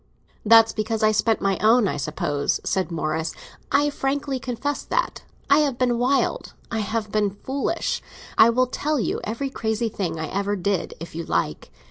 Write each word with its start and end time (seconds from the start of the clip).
"That's 0.43 0.73
because 0.73 1.03
I 1.03 1.11
spent 1.11 1.41
my 1.41 1.59
own, 1.59 1.87
I 1.87 1.97
suppose," 1.97 2.59
said 2.63 2.89
Morris. 2.89 3.35
"I 3.71 3.91
frankly 3.91 4.39
confess 4.39 4.81
that. 4.85 5.21
I 5.47 5.59
have 5.59 5.77
been 5.77 5.99
wild. 5.99 6.53
I 6.71 6.79
have 6.79 7.11
been 7.11 7.29
foolish. 7.43 8.01
I 8.35 8.49
will 8.49 8.65
tell 8.65 8.99
you 8.99 9.21
every 9.23 9.51
crazy 9.51 9.89
thing 9.89 10.19
I 10.19 10.25
ever 10.29 10.55
did, 10.55 10.95
if 10.99 11.13
you 11.13 11.23
like. 11.23 11.69